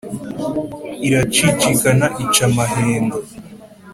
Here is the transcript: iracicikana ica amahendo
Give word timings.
iracicikana 1.07 2.05
ica 2.23 2.43
amahendo 2.49 3.17